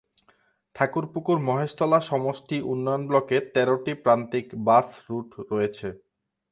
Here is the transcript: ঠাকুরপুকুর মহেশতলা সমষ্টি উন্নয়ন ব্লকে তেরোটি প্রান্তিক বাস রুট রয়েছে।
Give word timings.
ঠাকুরপুকুর 0.75 1.37
মহেশতলা 1.47 1.99
সমষ্টি 2.09 2.57
উন্নয়ন 2.71 3.03
ব্লকে 3.09 3.37
তেরোটি 3.53 3.93
প্রান্তিক 4.03 4.45
বাস 4.67 4.87
রুট 5.07 5.29
রয়েছে। 5.51 5.87